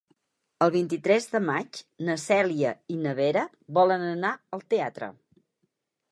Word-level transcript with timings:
El 0.65 0.69
vint-i-tres 0.75 1.27
de 1.33 1.41
maig 1.49 1.81
na 2.07 2.15
Cèlia 2.21 2.71
i 2.93 2.97
na 3.03 3.13
Vera 3.19 3.43
volen 3.79 4.05
anar 4.07 4.31
al 4.57 4.65
teatre. 4.75 5.11